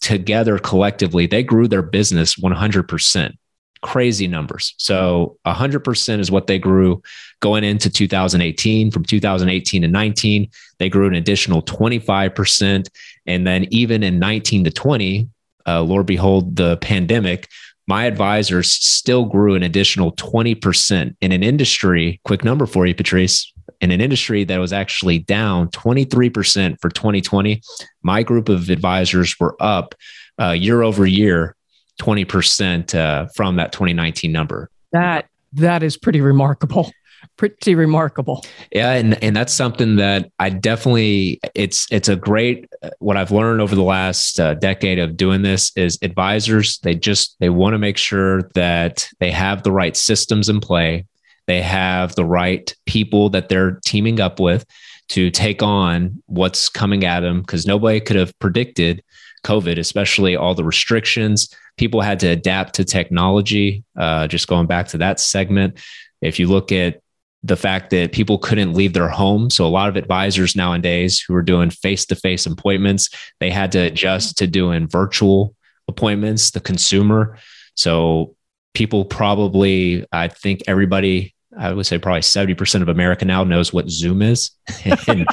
together 0.00 0.58
collectively, 0.58 1.26
they 1.26 1.42
grew 1.42 1.68
their 1.68 1.82
business 1.82 2.36
100% 2.36 3.34
crazy 3.82 4.26
numbers. 4.26 4.74
So 4.78 5.38
100% 5.46 6.18
is 6.18 6.30
what 6.30 6.46
they 6.46 6.58
grew 6.58 7.02
going 7.40 7.64
into 7.64 7.90
2018. 7.90 8.90
From 8.90 9.04
2018 9.04 9.82
to 9.82 9.88
19, 9.88 10.50
they 10.78 10.88
grew 10.88 11.06
an 11.06 11.14
additional 11.14 11.62
25%. 11.62 12.88
And 13.26 13.46
then 13.46 13.66
even 13.70 14.02
in 14.02 14.18
19 14.18 14.64
to 14.64 14.70
20, 14.70 15.28
uh, 15.66 15.82
Lord 15.82 16.06
behold, 16.06 16.56
the 16.56 16.76
pandemic, 16.78 17.48
my 17.86 18.04
advisors 18.06 18.72
still 18.72 19.24
grew 19.24 19.54
an 19.54 19.62
additional 19.62 20.12
20% 20.12 21.16
in 21.20 21.32
an 21.32 21.42
industry. 21.42 22.20
Quick 22.24 22.44
number 22.44 22.66
for 22.66 22.86
you, 22.86 22.94
Patrice. 22.94 23.52
In 23.80 23.90
an 23.90 24.00
industry 24.00 24.44
that 24.44 24.58
was 24.58 24.72
actually 24.72 25.18
down 25.18 25.68
23% 25.68 26.80
for 26.80 26.88
2020, 26.88 27.60
my 28.02 28.22
group 28.22 28.48
of 28.48 28.70
advisors 28.70 29.38
were 29.38 29.56
up 29.60 29.94
uh, 30.40 30.50
year 30.50 30.82
over 30.82 31.06
year 31.06 31.56
20% 32.00 32.94
uh, 32.94 33.26
from 33.34 33.56
that 33.56 33.72
2019 33.72 34.32
number. 34.32 34.70
That 34.92 35.26
that 35.52 35.82
is 35.82 35.96
pretty 35.96 36.20
remarkable. 36.20 36.90
Pretty 37.36 37.74
remarkable. 37.74 38.44
Yeah, 38.72 38.92
and 38.92 39.22
and 39.22 39.34
that's 39.34 39.52
something 39.52 39.96
that 39.96 40.30
I 40.38 40.48
definitely 40.48 41.40
it's 41.54 41.86
it's 41.90 42.08
a 42.08 42.16
great 42.16 42.66
what 42.98 43.16
I've 43.16 43.30
learned 43.30 43.60
over 43.60 43.74
the 43.74 43.82
last 43.82 44.38
uh, 44.38 44.54
decade 44.54 44.98
of 44.98 45.16
doing 45.16 45.42
this 45.42 45.72
is 45.76 45.98
advisors 46.02 46.78
they 46.78 46.94
just 46.94 47.36
they 47.40 47.48
want 47.48 47.74
to 47.74 47.78
make 47.78 47.96
sure 47.96 48.42
that 48.54 49.08
they 49.18 49.30
have 49.30 49.62
the 49.62 49.72
right 49.72 49.96
systems 49.96 50.48
in 50.48 50.60
play, 50.60 51.04
they 51.46 51.62
have 51.62 52.14
the 52.14 52.24
right 52.24 52.74
people 52.86 53.30
that 53.30 53.48
they're 53.48 53.80
teaming 53.84 54.20
up 54.20 54.40
with 54.40 54.64
to 55.08 55.30
take 55.30 55.62
on 55.62 56.22
what's 56.26 56.68
coming 56.68 57.04
at 57.04 57.20
them 57.20 57.40
because 57.40 57.66
nobody 57.66 58.00
could 58.00 58.16
have 58.16 58.36
predicted 58.38 59.02
COVID, 59.44 59.78
especially 59.78 60.34
all 60.34 60.54
the 60.54 60.64
restrictions, 60.64 61.48
people 61.76 62.00
had 62.00 62.18
to 62.20 62.26
adapt 62.26 62.74
to 62.74 62.84
technology. 62.84 63.84
Uh, 63.96 64.26
just 64.26 64.48
going 64.48 64.66
back 64.66 64.88
to 64.88 64.98
that 64.98 65.20
segment, 65.20 65.78
if 66.20 66.38
you 66.40 66.48
look 66.48 66.72
at 66.72 67.00
the 67.44 67.56
fact 67.56 67.90
that 67.90 68.10
people 68.10 68.38
couldn't 68.38 68.74
leave 68.74 68.92
their 68.92 69.08
home. 69.08 69.50
So 69.50 69.64
a 69.64 69.68
lot 69.68 69.88
of 69.88 69.94
advisors 69.94 70.56
nowadays 70.56 71.20
who 71.20 71.34
are 71.36 71.42
doing 71.42 71.70
face-to-face 71.70 72.44
appointments, 72.46 73.08
they 73.38 73.50
had 73.50 73.70
to 73.72 73.78
adjust 73.78 74.36
to 74.38 74.48
doing 74.48 74.88
virtual 74.88 75.54
appointments, 75.86 76.50
the 76.50 76.60
consumer. 76.60 77.38
So 77.76 78.34
people 78.74 79.04
probably, 79.04 80.04
I 80.10 80.26
think 80.26 80.62
everybody 80.66 81.35
I 81.58 81.72
would 81.72 81.86
say 81.86 81.98
probably 81.98 82.20
70% 82.20 82.82
of 82.82 82.88
America 82.88 83.24
now 83.24 83.44
knows 83.44 83.72
what 83.72 83.88
Zoom 83.88 84.22
is. 84.22 84.50
and 85.06 85.26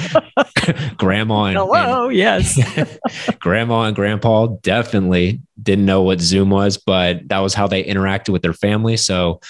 grandma 0.98 1.46
and 1.46 1.58
Hello, 1.58 2.08
and, 2.08 2.16
yes. 2.16 2.98
grandma 3.40 3.84
and 3.84 3.96
grandpa 3.96 4.48
definitely 4.62 5.42
didn't 5.62 5.86
know 5.86 6.02
what 6.02 6.22
Zoom 6.22 6.50
was, 6.50 6.78
but 6.78 7.28
that 7.28 7.40
was 7.40 7.54
how 7.54 7.68
they 7.68 7.84
interacted 7.84 8.30
with 8.30 8.42
their 8.42 8.54
family. 8.54 8.98
So 8.98 9.42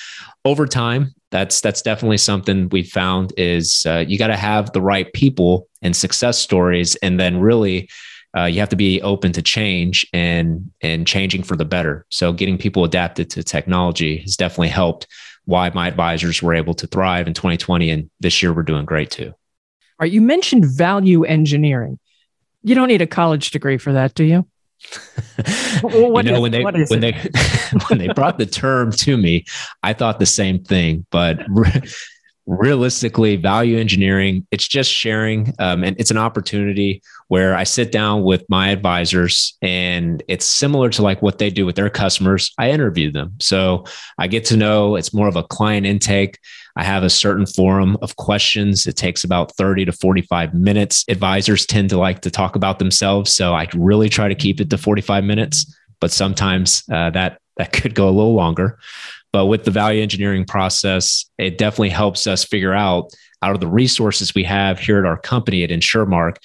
over 0.45 0.65
time, 0.65 1.13
that's 1.31 1.61
that's 1.61 1.81
definitely 1.81 2.17
something 2.17 2.69
we 2.69 2.83
found 2.83 3.33
is 3.37 3.85
uh, 3.87 4.03
you 4.07 4.17
got 4.17 4.27
to 4.27 4.37
have 4.37 4.71
the 4.71 4.81
right 4.81 5.11
people 5.13 5.67
and 5.81 5.95
success 5.95 6.37
stories, 6.37 6.95
and 6.97 7.19
then 7.19 7.39
really 7.39 7.89
uh, 8.37 8.45
you 8.45 8.59
have 8.59 8.69
to 8.69 8.75
be 8.75 9.01
open 9.01 9.31
to 9.33 9.41
change 9.41 10.05
and 10.13 10.71
and 10.81 11.07
changing 11.07 11.43
for 11.43 11.55
the 11.55 11.65
better. 11.65 12.05
So 12.09 12.33
getting 12.33 12.57
people 12.57 12.83
adapted 12.83 13.29
to 13.31 13.43
technology 13.43 14.17
has 14.17 14.35
definitely 14.35 14.69
helped 14.69 15.07
why 15.45 15.69
my 15.73 15.87
advisors 15.87 16.41
were 16.41 16.53
able 16.53 16.73
to 16.75 16.87
thrive 16.87 17.27
in 17.27 17.33
2020. 17.33 17.89
And 17.89 18.09
this 18.19 18.41
year 18.41 18.53
we're 18.53 18.63
doing 18.63 18.85
great 18.85 19.11
too. 19.11 19.27
All 19.27 19.35
right. 19.99 20.11
You 20.11 20.21
mentioned 20.21 20.65
value 20.65 21.23
engineering. 21.23 21.99
You 22.63 22.75
don't 22.75 22.87
need 22.87 23.01
a 23.01 23.07
college 23.07 23.51
degree 23.51 23.77
for 23.77 23.93
that, 23.93 24.13
do 24.13 24.23
you? 24.23 24.47
what 25.81 26.25
you 26.25 26.31
know, 26.31 26.35
is, 26.35 26.41
when 26.41 26.51
they 26.51 26.63
when 26.63 26.99
they 26.99 27.11
when 27.87 27.99
they 27.99 28.07
brought 28.09 28.37
the 28.37 28.45
term 28.45 28.91
to 28.91 29.15
me, 29.17 29.45
I 29.81 29.93
thought 29.93 30.19
the 30.19 30.25
same 30.25 30.63
thing. 30.63 31.05
But 31.09 31.39
realistically 32.45 33.35
value 33.35 33.77
engineering 33.77 34.45
it's 34.51 34.67
just 34.67 34.91
sharing 34.91 35.53
um, 35.59 35.83
and 35.83 35.95
it's 35.99 36.11
an 36.11 36.17
opportunity 36.17 37.01
where 37.29 37.55
i 37.55 37.63
sit 37.63 37.91
down 37.91 38.23
with 38.23 38.43
my 38.49 38.69
advisors 38.69 39.57
and 39.61 40.23
it's 40.27 40.45
similar 40.45 40.89
to 40.89 41.01
like 41.01 41.21
what 41.21 41.37
they 41.37 41.49
do 41.49 41.65
with 41.65 41.75
their 41.75 41.89
customers. 41.89 42.51
I 42.57 42.71
interview 42.71 43.11
them. 43.11 43.33
So 43.39 43.85
i 44.17 44.27
get 44.27 44.45
to 44.45 44.57
know 44.57 44.95
it's 44.95 45.13
more 45.13 45.27
of 45.27 45.35
a 45.35 45.43
client 45.43 45.85
intake. 45.85 46.37
I 46.75 46.83
have 46.83 47.03
a 47.03 47.09
certain 47.09 47.45
forum 47.45 47.97
of 48.01 48.15
questions. 48.15 48.87
It 48.87 48.95
takes 48.95 49.23
about 49.23 49.55
30 49.55 49.85
to 49.85 49.91
45 49.91 50.53
minutes. 50.53 51.05
Advisors 51.07 51.65
tend 51.65 51.89
to 51.91 51.97
like 51.97 52.21
to 52.21 52.31
talk 52.31 52.55
about 52.55 52.79
themselves 52.79 53.33
so 53.33 53.53
i 53.53 53.67
really 53.73 54.09
try 54.09 54.27
to 54.27 54.35
keep 54.35 54.59
it 54.59 54.69
to 54.69 54.77
45 54.77 55.23
minutes 55.23 55.75
but 55.99 56.11
sometimes 56.11 56.83
uh, 56.91 57.09
that 57.11 57.39
that 57.57 57.71
could 57.71 57.95
go 57.95 58.09
a 58.09 58.11
little 58.11 58.33
longer 58.33 58.77
but 59.33 59.47
with 59.47 59.65
the 59.65 59.71
value 59.71 60.01
engineering 60.01 60.45
process, 60.45 61.25
it 61.37 61.57
definitely 61.57 61.89
helps 61.89 62.27
us 62.27 62.45
figure 62.45 62.73
out 62.73 63.11
out 63.41 63.55
of 63.55 63.59
the 63.59 63.67
resources 63.67 64.33
we 64.33 64.45
have 64.45 64.79
here 64.79 64.99
at 64.99 65.05
our 65.05 65.17
company 65.17 65.63
at 65.63 65.69
InsureMark, 65.69 66.37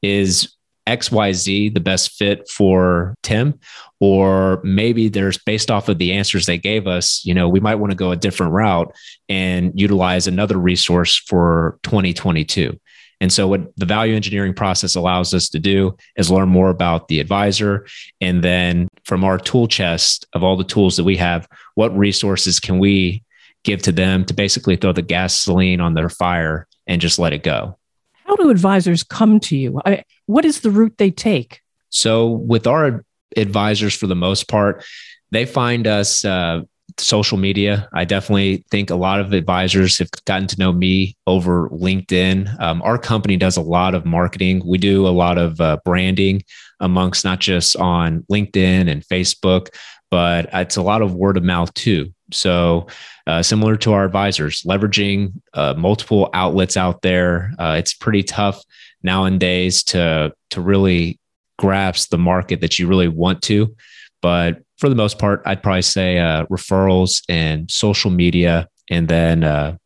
is 0.00 0.56
XYZ 0.86 1.74
the 1.74 1.80
best 1.80 2.12
fit 2.12 2.48
for 2.48 3.14
Tim? 3.22 3.58
Or 4.00 4.60
maybe 4.62 5.08
there's 5.08 5.38
based 5.38 5.70
off 5.70 5.88
of 5.88 5.98
the 5.98 6.12
answers 6.12 6.46
they 6.46 6.58
gave 6.58 6.86
us, 6.86 7.24
you 7.24 7.34
know, 7.34 7.48
we 7.48 7.60
might 7.60 7.74
want 7.74 7.90
to 7.90 7.96
go 7.96 8.12
a 8.12 8.16
different 8.16 8.52
route 8.52 8.94
and 9.28 9.78
utilize 9.78 10.26
another 10.26 10.56
resource 10.56 11.16
for 11.16 11.78
2022. 11.82 12.78
And 13.20 13.32
so, 13.32 13.48
what 13.48 13.74
the 13.76 13.86
value 13.86 14.14
engineering 14.14 14.54
process 14.54 14.94
allows 14.94 15.32
us 15.32 15.48
to 15.50 15.58
do 15.58 15.96
is 16.16 16.30
learn 16.30 16.48
more 16.48 16.68
about 16.68 17.08
the 17.08 17.20
advisor. 17.20 17.86
And 18.20 18.44
then, 18.44 18.88
from 19.04 19.24
our 19.24 19.38
tool 19.38 19.68
chest 19.68 20.26
of 20.34 20.42
all 20.42 20.56
the 20.56 20.64
tools 20.64 20.96
that 20.96 21.04
we 21.04 21.16
have, 21.16 21.48
what 21.74 21.96
resources 21.96 22.60
can 22.60 22.78
we 22.78 23.22
give 23.64 23.82
to 23.82 23.92
them 23.92 24.24
to 24.26 24.34
basically 24.34 24.76
throw 24.76 24.92
the 24.92 25.02
gasoline 25.02 25.80
on 25.80 25.94
their 25.94 26.08
fire 26.08 26.66
and 26.86 27.00
just 27.00 27.18
let 27.18 27.32
it 27.32 27.42
go? 27.42 27.78
How 28.24 28.36
do 28.36 28.50
advisors 28.50 29.02
come 29.02 29.40
to 29.40 29.56
you? 29.56 29.80
I, 29.84 30.04
what 30.26 30.44
is 30.44 30.60
the 30.60 30.70
route 30.70 30.98
they 30.98 31.10
take? 31.10 31.60
So, 31.88 32.28
with 32.28 32.66
our 32.66 33.04
advisors, 33.36 33.94
for 33.94 34.06
the 34.06 34.14
most 34.14 34.48
part, 34.48 34.84
they 35.30 35.46
find 35.46 35.86
us 35.86 36.24
uh, 36.24 36.62
social 36.98 37.38
media. 37.38 37.88
I 37.92 38.04
definitely 38.04 38.64
think 38.70 38.90
a 38.90 38.96
lot 38.96 39.20
of 39.20 39.32
advisors 39.32 39.98
have 39.98 40.10
gotten 40.24 40.46
to 40.48 40.58
know 40.58 40.72
me 40.72 41.16
over 41.26 41.68
LinkedIn. 41.70 42.60
Um, 42.60 42.82
our 42.82 42.98
company 42.98 43.36
does 43.36 43.56
a 43.56 43.62
lot 43.62 43.94
of 43.94 44.04
marketing. 44.04 44.62
We 44.64 44.78
do 44.78 45.06
a 45.06 45.10
lot 45.10 45.38
of 45.38 45.60
uh, 45.60 45.78
branding 45.84 46.42
amongst 46.80 47.24
not 47.24 47.40
just 47.40 47.76
on 47.76 48.24
LinkedIn 48.30 48.90
and 48.90 49.04
Facebook, 49.06 49.68
but 50.10 50.48
it's 50.52 50.76
a 50.76 50.82
lot 50.82 51.02
of 51.02 51.14
word 51.14 51.36
of 51.36 51.44
mouth 51.44 51.72
too. 51.74 52.12
So, 52.32 52.86
uh, 53.26 53.42
similar 53.42 53.76
to 53.78 53.92
our 53.92 54.04
advisors, 54.04 54.62
leveraging 54.62 55.32
uh, 55.54 55.74
multiple 55.76 56.30
outlets 56.32 56.76
out 56.76 57.02
there. 57.02 57.52
Uh, 57.58 57.76
it's 57.78 57.94
pretty 57.94 58.22
tough 58.22 58.62
nowadays 59.02 59.84
to 59.84 60.32
to 60.50 60.60
really 60.60 61.20
grasp 61.58 62.10
the 62.10 62.18
market 62.18 62.60
that 62.60 62.78
you 62.78 62.86
really 62.86 63.08
want 63.08 63.42
to. 63.42 63.74
But 64.22 64.62
for 64.78 64.88
the 64.88 64.94
most 64.94 65.18
part, 65.18 65.42
I'd 65.44 65.62
probably 65.62 65.82
say 65.82 66.18
uh, 66.18 66.46
referrals 66.46 67.22
and 67.28 67.70
social 67.70 68.10
media, 68.10 68.68
and 68.90 69.08
then 69.08 69.44
uh, 69.44 69.76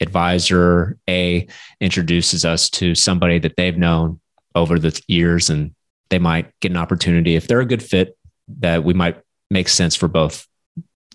advisor 0.00 0.98
A 1.08 1.46
introduces 1.80 2.44
us 2.44 2.70
to 2.70 2.94
somebody 2.94 3.38
that 3.40 3.56
they've 3.56 3.76
known 3.76 4.20
over 4.54 4.78
the 4.78 4.98
years 5.08 5.50
and 5.50 5.74
they 6.08 6.18
might 6.18 6.50
get 6.60 6.70
an 6.70 6.76
opportunity 6.76 7.34
if 7.34 7.48
they're 7.48 7.60
a 7.60 7.66
good 7.66 7.82
fit 7.82 8.16
that 8.60 8.84
we 8.84 8.94
might 8.94 9.20
make 9.50 9.68
sense 9.68 9.96
for 9.96 10.08
both 10.08 10.46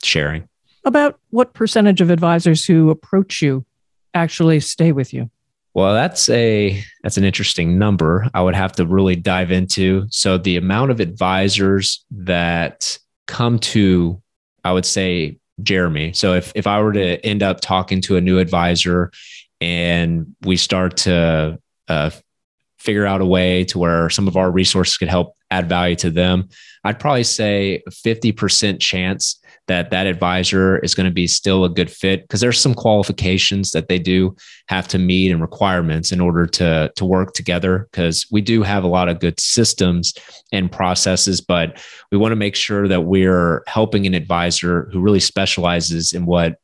sharing. 0.04 0.48
About 0.84 1.20
what 1.30 1.54
percentage 1.54 2.02
of 2.02 2.10
advisors 2.10 2.66
who 2.66 2.90
approach 2.90 3.42
you 3.42 3.66
actually 4.14 4.60
stay 4.60 4.92
with 4.92 5.14
you? 5.14 5.30
Well, 5.74 5.94
that's 5.94 6.28
a 6.30 6.84
that's 7.02 7.18
an 7.18 7.24
interesting 7.24 7.80
number. 7.80 8.28
I 8.34 8.42
would 8.42 8.56
have 8.56 8.74
to 8.74 8.86
really 8.86 9.16
dive 9.16 9.52
into. 9.52 10.06
So 10.10 10.38
the 10.38 10.58
amount 10.58 10.92
of 10.92 11.00
advisors 11.00 12.04
that 12.12 13.00
come 13.32 13.58
to 13.58 14.22
I 14.64 14.72
would 14.74 14.86
say 14.86 15.40
Jeremy. 15.64 16.14
So 16.14 16.34
if 16.34 16.52
if 16.54 16.68
I 16.68 16.82
were 16.82 16.94
to 16.94 17.26
end 17.26 17.42
up 17.42 17.62
talking 17.62 18.02
to 18.02 18.18
a 18.18 18.22
new 18.22 18.38
advisor 18.38 19.12
and 19.60 20.36
we 20.42 20.58
start 20.58 20.98
to 20.98 21.60
uh, 21.88 22.10
figure 22.78 23.06
out 23.06 23.22
a 23.22 23.26
way 23.26 23.64
to 23.66 23.80
where 23.80 24.10
some 24.10 24.28
of 24.28 24.38
our 24.38 24.52
resources 24.52 24.98
could 24.98 25.08
help 25.08 25.36
add 25.50 25.70
value 25.70 25.96
to 25.98 26.10
them, 26.10 26.50
I'd 26.84 27.00
probably 27.00 27.24
say 27.24 27.84
50% 27.90 28.80
chance 28.80 29.40
that 29.68 29.92
that 29.92 30.08
advisor 30.08 30.80
is 30.80 30.96
going 30.96 31.06
to 31.06 31.14
be 31.14 31.28
still 31.28 31.64
a 31.64 31.70
good 31.70 31.90
fit 31.90 32.22
because 32.24 32.42
there's 32.42 32.60
some 32.60 32.74
qualifications 32.74 33.72
that 33.72 33.88
they 33.88 34.00
do 34.00 34.36
have 34.68 34.88
to 34.88 34.98
meet 34.98 35.32
and 35.32 35.42
requirements 35.42 36.12
in 36.12 36.20
order 36.20 36.46
to 36.46 36.92
to 36.96 37.06
work 37.06 37.34
together 37.34 37.88
because 37.92 38.26
we 38.32 38.42
do 38.42 38.64
have 38.64 38.84
a 38.84 38.88
lot 38.88 39.08
of 39.08 39.20
good 39.20 39.40
systems 39.40 40.14
and 40.52 40.72
processes 40.72 41.42
but 41.42 41.82
we 42.12 42.18
want 42.18 42.32
to 42.32 42.36
make 42.36 42.56
sure 42.56 42.88
that 42.88 43.02
we're 43.02 43.64
helping 43.68 44.06
an 44.06 44.14
advisor 44.14 44.90
who 44.92 45.00
really 45.00 45.20
specializes 45.20 46.14
in 46.14 46.26
what 46.26 46.58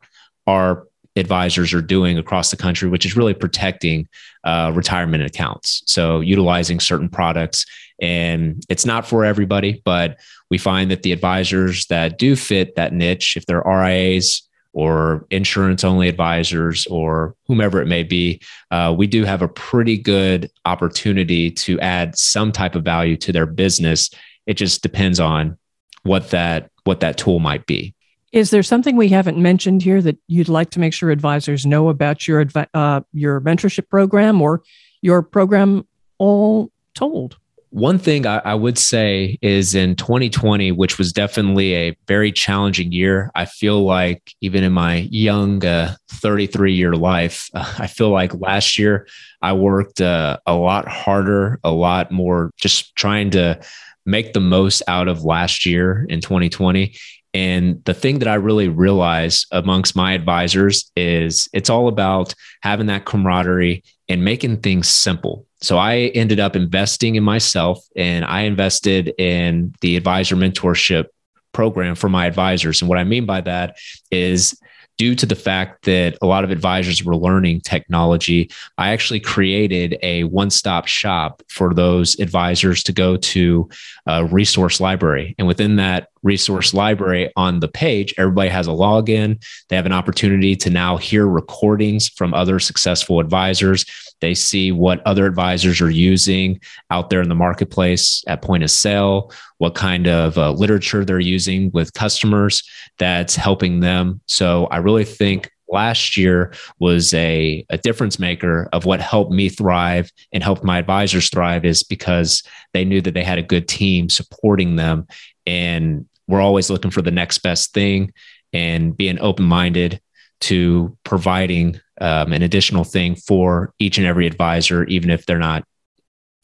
our 0.47 0.87
advisors 1.17 1.73
are 1.73 1.81
doing 1.81 2.17
across 2.17 2.51
the 2.51 2.57
country, 2.57 2.87
which 2.87 3.05
is 3.05 3.17
really 3.17 3.33
protecting 3.33 4.07
uh, 4.43 4.71
retirement 4.73 5.23
accounts. 5.23 5.83
So, 5.85 6.19
utilizing 6.19 6.79
certain 6.79 7.09
products. 7.09 7.65
And 7.99 8.63
it's 8.69 8.85
not 8.85 9.07
for 9.07 9.25
everybody, 9.25 9.81
but 9.83 10.19
we 10.49 10.57
find 10.57 10.91
that 10.91 11.03
the 11.03 11.11
advisors 11.11 11.87
that 11.87 12.17
do 12.17 12.35
fit 12.35 12.75
that 12.75 12.93
niche, 12.93 13.35
if 13.37 13.45
they're 13.45 13.63
RIAs 13.65 14.47
or 14.73 15.25
insurance 15.31 15.83
only 15.83 16.07
advisors 16.07 16.85
or 16.87 17.35
whomever 17.47 17.81
it 17.81 17.87
may 17.87 18.03
be, 18.03 18.39
uh, 18.69 18.93
we 18.95 19.07
do 19.07 19.23
have 19.23 19.41
a 19.41 19.47
pretty 19.47 19.97
good 19.97 20.51
opportunity 20.65 21.49
to 21.49 21.79
add 21.79 22.17
some 22.17 22.51
type 22.51 22.75
of 22.75 22.83
value 22.83 23.17
to 23.17 23.31
their 23.31 23.47
business. 23.47 24.11
It 24.45 24.53
just 24.53 24.83
depends 24.83 25.19
on 25.19 25.57
what 26.03 26.29
that 26.29 26.69
what 26.83 26.99
that 26.99 27.17
tool 27.17 27.39
might 27.39 27.65
be. 27.65 27.93
Is 28.31 28.51
there 28.51 28.63
something 28.63 28.95
we 28.95 29.09
haven't 29.09 29.37
mentioned 29.37 29.81
here 29.81 30.01
that 30.01 30.17
you'd 30.27 30.49
like 30.49 30.69
to 30.71 30.79
make 30.79 30.93
sure 30.93 31.09
advisors 31.09 31.65
know 31.65 31.89
about 31.89 32.27
your 32.27 32.45
uh, 32.73 33.01
your 33.13 33.41
mentorship 33.41 33.89
program 33.89 34.41
or 34.41 34.61
your 35.01 35.21
program 35.21 35.87
all 36.17 36.71
told? 36.93 37.37
One 37.69 37.99
thing 37.99 38.25
I, 38.25 38.37
I, 38.39 38.55
would 38.55 38.77
say 38.77 39.37
is 39.41 39.75
in 39.75 39.95
2020, 39.95 40.71
which 40.71 40.97
was 40.97 41.11
definitely 41.11 41.75
a 41.75 41.97
very 42.07 42.31
challenging 42.31 42.91
year. 42.91 43.29
I 43.35 43.45
feel 43.45 43.83
like 43.83 44.33
even 44.41 44.63
in 44.63 44.71
my 44.71 45.07
young 45.11 45.63
uh, 45.65 45.95
33 46.09 46.73
year 46.73 46.93
life, 46.93 47.49
uh, 47.53 47.75
I 47.79 47.87
feel 47.87 48.09
like 48.09 48.33
last 48.35 48.79
year 48.79 49.07
I 49.41 49.53
worked 49.53 50.01
uh, 50.01 50.37
a 50.45 50.55
lot 50.55 50.87
harder, 50.87 51.59
a 51.63 51.71
lot 51.71 52.11
more, 52.11 52.51
just 52.57 52.95
trying 52.95 53.31
to 53.31 53.59
make 54.05 54.33
the 54.33 54.39
most 54.39 54.81
out 54.87 55.09
of 55.09 55.25
last 55.25 55.65
year 55.65 56.05
in 56.09 56.21
2020 56.21 56.93
and 57.33 57.83
the 57.85 57.93
thing 57.93 58.19
that 58.19 58.27
I 58.27 58.35
really 58.35 58.67
realize 58.67 59.45
amongst 59.51 59.95
my 59.95 60.13
advisors 60.13 60.91
is 60.95 61.47
it's 61.53 61.69
all 61.69 61.87
about 61.87 62.33
having 62.61 62.87
that 62.87 63.05
camaraderie 63.05 63.83
and 64.09 64.23
making 64.23 64.61
things 64.61 64.87
simple. 64.89 65.46
So 65.61 65.77
I 65.77 66.11
ended 66.13 66.39
up 66.39 66.55
investing 66.55 67.15
in 67.15 67.23
myself 67.23 67.83
and 67.95 68.23
I 68.25 68.41
invested 68.41 69.13
in 69.17 69.73
the 69.81 69.95
advisor 69.97 70.35
mentorship 70.35 71.05
program 71.51 71.95
for 71.95 72.09
my 72.09 72.27
advisors. 72.27 72.81
And 72.81 72.89
what 72.89 72.99
I 72.99 73.03
mean 73.03 73.25
by 73.25 73.41
that 73.41 73.77
is 74.11 74.59
due 74.97 75.15
to 75.15 75.25
the 75.25 75.35
fact 75.35 75.85
that 75.85 76.17
a 76.21 76.25
lot 76.25 76.43
of 76.43 76.51
advisors 76.51 77.03
were 77.03 77.15
learning 77.15 77.61
technology, 77.61 78.49
I 78.77 78.89
actually 78.89 79.19
created 79.19 79.97
a 80.01 80.23
one 80.25 80.49
stop 80.49 80.87
shop 80.87 81.43
for 81.49 81.73
those 81.73 82.19
advisors 82.19 82.83
to 82.83 82.93
go 82.93 83.17
to 83.17 83.69
a 84.07 84.25
resource 84.25 84.79
library. 84.79 85.35
And 85.37 85.47
within 85.47 85.75
that 85.77 86.09
resource 86.23 86.73
library 86.73 87.31
on 87.35 87.59
the 87.59 87.67
page, 87.67 88.13
everybody 88.17 88.49
has 88.49 88.67
a 88.67 88.71
login. 88.71 89.43
They 89.69 89.75
have 89.75 89.85
an 89.85 89.93
opportunity 89.93 90.55
to 90.57 90.69
now 90.69 90.97
hear 90.97 91.27
recordings 91.27 92.09
from 92.09 92.33
other 92.33 92.59
successful 92.59 93.19
advisors. 93.19 93.85
They 94.19 94.33
see 94.33 94.71
what 94.71 95.05
other 95.05 95.25
advisors 95.25 95.79
are 95.81 95.91
using 95.91 96.59
out 96.89 97.09
there 97.09 97.21
in 97.21 97.29
the 97.29 97.35
marketplace 97.35 98.23
at 98.27 98.41
point 98.41 98.63
of 98.63 98.71
sale, 98.71 99.31
what 99.59 99.75
kind 99.75 100.07
of 100.07 100.37
uh, 100.37 100.51
literature 100.51 101.05
they're 101.05 101.19
using 101.19 101.71
with 101.71 101.93
customers 101.93 102.63
that's 102.97 103.35
helping 103.35 103.79
them. 103.79 104.21
So 104.25 104.65
I 104.67 104.77
really 104.77 105.05
think 105.05 105.51
last 105.69 106.17
year 106.17 106.53
was 106.79 107.13
a, 107.13 107.65
a 107.69 107.77
difference 107.77 108.19
maker 108.19 108.69
of 108.71 108.85
what 108.85 109.01
helped 109.01 109.31
me 109.31 109.49
thrive 109.49 110.11
and 110.31 110.43
helped 110.43 110.63
my 110.63 110.77
advisors 110.77 111.29
thrive 111.29 111.65
is 111.65 111.83
because 111.83 112.43
they 112.73 112.85
knew 112.85 113.01
that 113.01 113.13
they 113.13 113.23
had 113.23 113.37
a 113.37 113.43
good 113.43 113.67
team 113.67 114.09
supporting 114.09 114.75
them 114.75 115.07
and 115.47 116.05
we're 116.27 116.41
always 116.41 116.69
looking 116.69 116.91
for 116.91 117.01
the 117.01 117.09
next 117.09 117.39
best 117.39 117.73
thing 117.73 118.13
and 118.53 118.95
being 118.95 119.19
open-minded 119.19 119.99
to 120.41 120.95
providing 121.03 121.79
um, 121.99 122.33
an 122.33 122.43
additional 122.43 122.83
thing 122.83 123.15
for 123.15 123.73
each 123.79 123.97
and 123.97 124.05
every 124.05 124.27
advisor, 124.27 124.83
even 124.83 125.09
if 125.09 125.25
they're 125.25 125.39
not 125.39 125.63